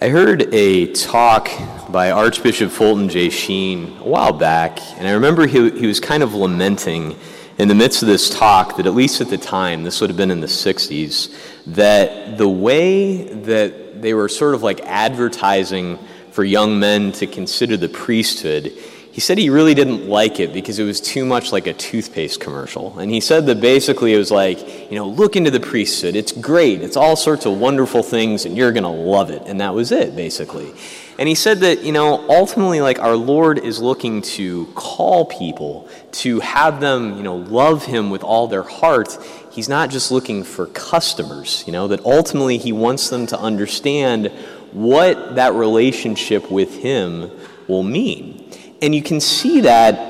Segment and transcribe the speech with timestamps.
[0.00, 1.50] I heard a talk
[1.90, 3.30] by Archbishop Fulton J.
[3.30, 7.18] Sheen a while back, and I remember he, he was kind of lamenting
[7.58, 10.16] in the midst of this talk that, at least at the time, this would have
[10.16, 11.34] been in the 60s,
[11.66, 15.98] that the way that they were sort of like advertising
[16.30, 18.72] for young men to consider the priesthood
[19.18, 22.38] he said he really didn't like it because it was too much like a toothpaste
[22.38, 22.96] commercial.
[23.00, 26.14] And he said that basically it was like, you know, look into the priesthood.
[26.14, 26.82] It's great.
[26.82, 29.42] It's all sorts of wonderful things and you're going to love it.
[29.46, 30.72] And that was it, basically.
[31.18, 35.88] And he said that, you know, ultimately, like our Lord is looking to call people,
[36.12, 39.18] to have them, you know, love Him with all their heart.
[39.50, 44.28] He's not just looking for customers, you know, that ultimately He wants them to understand
[44.70, 47.32] what that relationship with Him
[47.66, 48.44] will mean.
[48.80, 50.08] And you can see that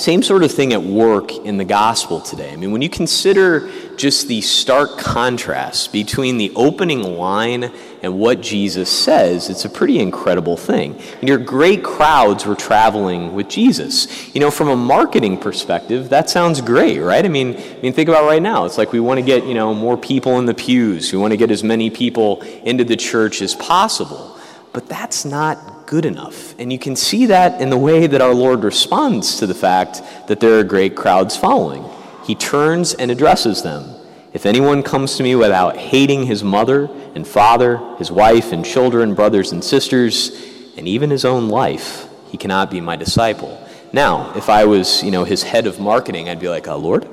[0.00, 2.52] same sort of thing at work in the gospel today.
[2.52, 7.70] I mean, when you consider just the stark contrast between the opening line
[8.02, 10.98] and what Jesus says, it's a pretty incredible thing.
[11.20, 14.34] And your great crowds were traveling with Jesus.
[14.34, 17.24] You know, from a marketing perspective, that sounds great, right?
[17.24, 18.64] I mean, I mean, think about right now.
[18.64, 21.12] It's like we want to get, you know, more people in the pews.
[21.12, 24.39] We want to get as many people into the church as possible.
[24.72, 26.54] But that's not good enough.
[26.58, 30.02] And you can see that in the way that our Lord responds to the fact
[30.28, 31.84] that there are great crowds following.
[32.24, 33.96] He turns and addresses them.
[34.32, 39.14] If anyone comes to me without hating his mother and father, his wife and children,
[39.14, 40.30] brothers and sisters,
[40.76, 43.60] and even his own life, he cannot be my disciple.
[43.92, 47.08] Now, if I was, you know, his head of marketing, I'd be like, oh, Lord,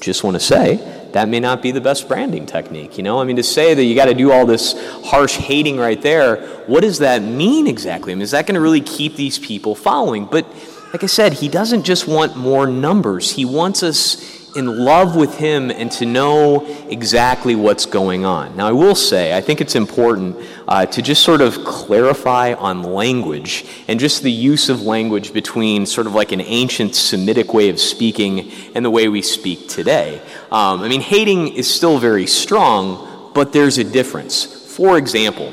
[0.00, 2.96] just want to say that may not be the best branding technique.
[2.96, 5.78] You know, I mean, to say that you got to do all this harsh hating
[5.78, 6.36] right there,
[6.66, 8.12] what does that mean exactly?
[8.12, 10.26] I mean, is that going to really keep these people following?
[10.26, 10.46] But
[10.92, 15.36] like I said, he doesn't just want more numbers, he wants us in love with
[15.38, 18.56] Him and to know exactly what's going on.
[18.56, 22.82] Now, I will say, I think it's important uh, to just sort of clarify on
[22.82, 27.68] language and just the use of language between sort of like an ancient Semitic way
[27.68, 30.20] of speaking and the way we speak today.
[30.50, 34.44] Um, I mean, hating is still very strong, but there's a difference.
[34.76, 35.52] For example,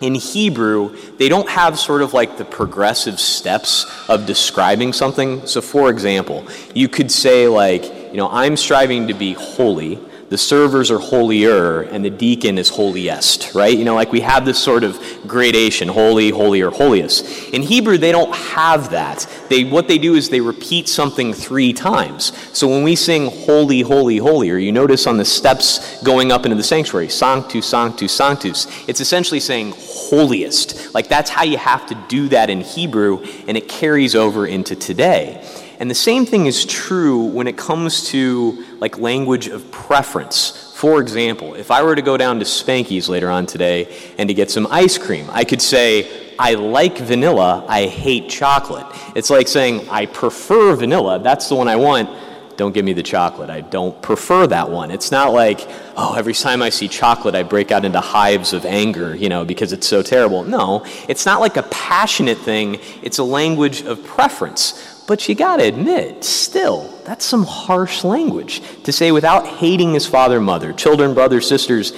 [0.00, 5.46] in Hebrew, they don't have sort of like the progressive steps of describing something.
[5.46, 9.98] So, for example, you could say, like, you know, I'm striving to be holy.
[10.28, 13.76] The servers are holier, and the deacon is holiest, right?
[13.76, 17.48] You know, like we have this sort of gradation holy, holier, holiest.
[17.54, 19.26] In Hebrew, they don't have that.
[19.48, 22.32] They, what they do is they repeat something three times.
[22.52, 26.56] So when we sing holy, holy, holier, you notice on the steps going up into
[26.56, 30.92] the sanctuary, sanctus, sanctus, sanctus, it's essentially saying holiest.
[30.92, 34.76] Like that's how you have to do that in Hebrew, and it carries over into
[34.76, 35.42] today.
[35.78, 40.74] And the same thing is true when it comes to like language of preference.
[40.74, 44.34] For example, if I were to go down to Spanky's later on today and to
[44.34, 48.86] get some ice cream, I could say, I like vanilla, I hate chocolate.
[49.16, 52.10] It's like saying, I prefer vanilla, that's the one I want.
[52.56, 53.50] Don't give me the chocolate.
[53.50, 54.90] I don't prefer that one.
[54.90, 55.60] It's not like,
[55.96, 59.44] oh, every time I see chocolate, I break out into hives of anger, you know,
[59.44, 60.42] because it's so terrible.
[60.42, 64.97] No, it's not like a passionate thing, it's a language of preference.
[65.08, 70.06] But you got to admit, still, that's some harsh language to say without hating his
[70.06, 71.92] father, mother, children, brothers, sisters,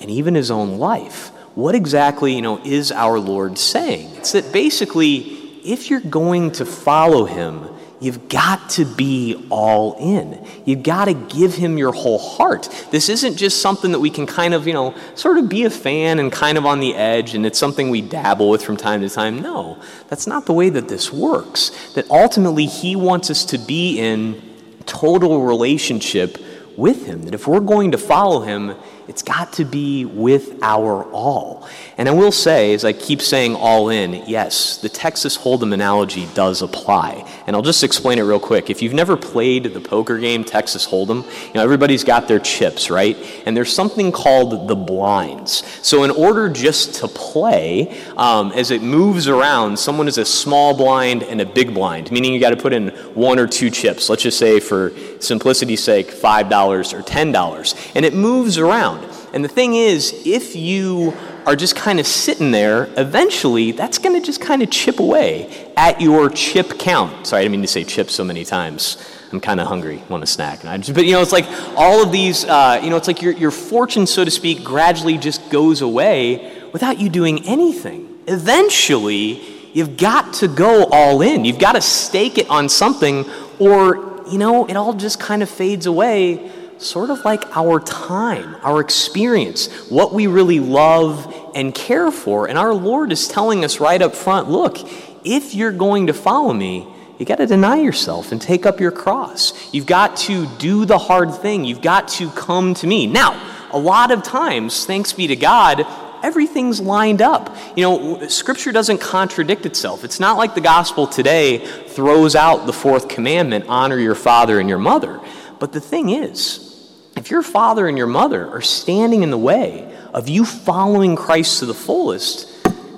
[0.00, 1.30] and even his own life.
[1.56, 4.14] What exactly, you know, is our Lord saying?
[4.14, 5.18] It's that basically,
[5.64, 7.68] if you're going to follow him,
[8.02, 10.44] You've got to be all in.
[10.64, 12.68] You've got to give him your whole heart.
[12.90, 15.70] This isn't just something that we can kind of, you know, sort of be a
[15.70, 19.02] fan and kind of on the edge and it's something we dabble with from time
[19.02, 19.40] to time.
[19.40, 21.92] No, that's not the way that this works.
[21.92, 24.42] That ultimately he wants us to be in
[24.84, 26.38] total relationship
[26.76, 27.22] with him.
[27.22, 28.74] That if we're going to follow him,
[29.08, 31.68] it's got to be with our all.
[31.98, 36.28] And I will say, as I keep saying all in, yes, the Texas Hold'em analogy
[36.34, 37.28] does apply.
[37.46, 38.70] And I'll just explain it real quick.
[38.70, 42.90] If you've never played the poker game Texas Hold'em, you know, everybody's got their chips,
[42.90, 43.16] right?
[43.46, 45.62] And there's something called the blinds.
[45.86, 50.76] So in order just to play, um, as it moves around, someone is a small
[50.76, 54.08] blind and a big blind, meaning you got to put in one or two chips.
[54.08, 57.92] Let's just say, for simplicity's sake, $5 or $10.
[57.94, 59.01] And it moves around.
[59.32, 61.14] And the thing is, if you
[61.46, 65.72] are just kind of sitting there, eventually that's going to just kind of chip away
[65.76, 67.26] at your chip count.
[67.26, 68.96] Sorry, I didn't mean to say chip so many times.
[69.32, 70.60] I'm kind of hungry, want a snack.
[70.60, 73.32] Just, but you know, it's like all of these, uh, you know, it's like your,
[73.32, 78.18] your fortune, so to speak, gradually just goes away without you doing anything.
[78.26, 79.42] Eventually,
[79.72, 81.46] you've got to go all in.
[81.46, 83.24] You've got to stake it on something,
[83.58, 86.52] or, you know, it all just kind of fades away
[86.82, 92.48] sort of like our time, our experience, what we really love and care for.
[92.48, 94.78] And our Lord is telling us right up front look,
[95.24, 96.86] if you're going to follow me,
[97.18, 99.52] you got to deny yourself and take up your cross.
[99.72, 101.64] You've got to do the hard thing.
[101.64, 103.06] You've got to come to me.
[103.06, 103.40] Now,
[103.70, 105.86] a lot of times, thanks be to God,
[106.22, 107.56] everything's lined up.
[107.76, 110.04] You know, Scripture doesn't contradict itself.
[110.04, 114.68] It's not like the gospel today throws out the fourth commandment honor your father and
[114.68, 115.20] your mother.
[115.58, 116.71] But the thing is,
[117.16, 121.60] if your father and your mother are standing in the way of you following Christ
[121.60, 122.48] to the fullest,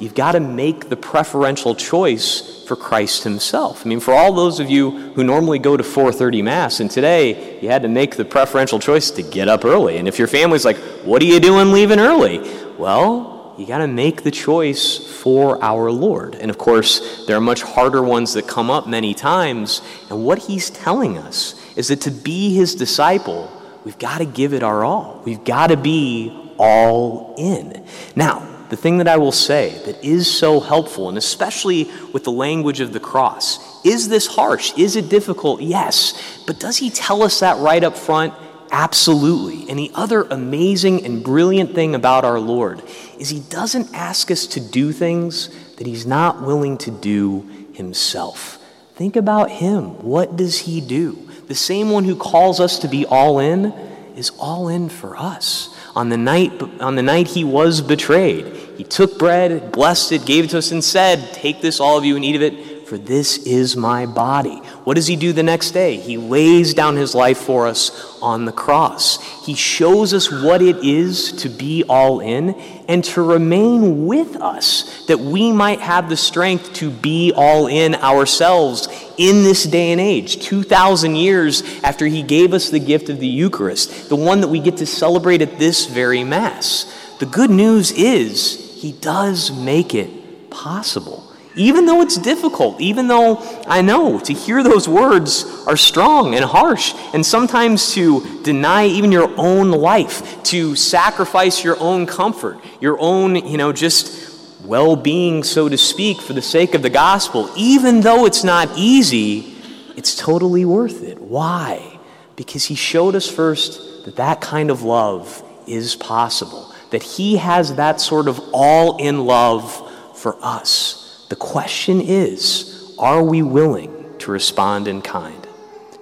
[0.00, 3.84] you've got to make the preferential choice for Christ himself.
[3.84, 7.58] I mean, for all those of you who normally go to 4:30 mass and today
[7.60, 9.98] you had to make the preferential choice to get up early.
[9.98, 12.40] And if your family's like, "What are you doing leaving early?"
[12.78, 16.36] Well, you got to make the choice for our Lord.
[16.40, 20.38] And of course, there are much harder ones that come up many times, and what
[20.38, 23.50] he's telling us is that to be his disciple,
[23.84, 25.22] we've got to give it our all.
[25.24, 27.84] We've got to be all in.
[28.16, 32.32] Now, the thing that I will say that is so helpful, and especially with the
[32.32, 34.72] language of the cross, is this harsh?
[34.78, 35.60] Is it difficult?
[35.60, 36.42] Yes.
[36.46, 38.32] But does he tell us that right up front?
[38.70, 39.68] Absolutely.
[39.68, 42.82] And the other amazing and brilliant thing about our Lord
[43.18, 48.58] is he doesn't ask us to do things that he's not willing to do himself.
[48.94, 50.02] Think about him.
[50.02, 51.28] What does he do?
[51.48, 53.72] The same one who calls us to be all in
[54.16, 55.74] is all in for us.
[55.94, 58.46] On the night on the night he was betrayed,
[58.76, 62.04] he took bread, blessed it, gave it to us and said, "Take this all of
[62.04, 65.44] you and eat of it, for this is my body." What does he do the
[65.44, 65.96] next day?
[65.96, 69.44] He lays down his life for us on the cross.
[69.46, 72.54] He shows us what it is to be all in
[72.88, 77.94] and to remain with us, that we might have the strength to be all in
[77.94, 78.88] ourselves
[79.18, 83.26] in this day and age, 2,000 years after he gave us the gift of the
[83.26, 86.92] Eucharist, the one that we get to celebrate at this very Mass.
[87.20, 93.38] The good news is, he does make it possible even though it's difficult, even though
[93.66, 99.12] I know to hear those words are strong and harsh, and sometimes to deny even
[99.12, 105.42] your own life, to sacrifice your own comfort, your own, you know, just well being,
[105.42, 109.54] so to speak, for the sake of the gospel, even though it's not easy,
[109.96, 111.18] it's totally worth it.
[111.20, 111.98] Why?
[112.36, 117.76] Because he showed us first that that kind of love is possible, that he has
[117.76, 121.01] that sort of all in love for us.
[121.32, 125.46] The question is are we willing to respond in kind?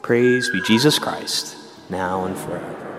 [0.03, 1.57] Praise be Jesus Christ,
[1.89, 2.90] now and forever.